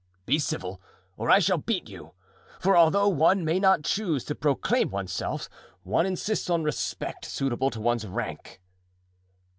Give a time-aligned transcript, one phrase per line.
[0.25, 0.81] "Be civil,
[1.15, 2.15] or I shall beat you;
[2.59, 5.47] for although one may not choose to proclaim oneself,
[5.83, 8.59] one insists on respect suitable to one's rank."